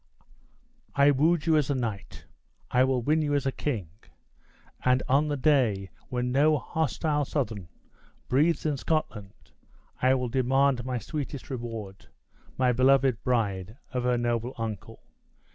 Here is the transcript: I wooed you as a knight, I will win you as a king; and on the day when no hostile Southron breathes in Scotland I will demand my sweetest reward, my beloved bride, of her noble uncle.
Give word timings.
I 0.95 1.11
wooed 1.11 1.45
you 1.45 1.57
as 1.57 1.69
a 1.69 1.75
knight, 1.75 2.25
I 2.71 2.83
will 2.83 3.03
win 3.03 3.21
you 3.21 3.35
as 3.35 3.45
a 3.45 3.51
king; 3.51 3.91
and 4.83 5.03
on 5.07 5.27
the 5.27 5.37
day 5.37 5.91
when 6.09 6.31
no 6.31 6.57
hostile 6.57 7.23
Southron 7.23 7.67
breathes 8.27 8.65
in 8.65 8.77
Scotland 8.77 9.51
I 10.01 10.15
will 10.15 10.29
demand 10.29 10.83
my 10.85 10.97
sweetest 10.97 11.51
reward, 11.51 12.07
my 12.57 12.71
beloved 12.71 13.21
bride, 13.23 13.77
of 13.91 14.05
her 14.05 14.17
noble 14.17 14.55
uncle. 14.57 15.03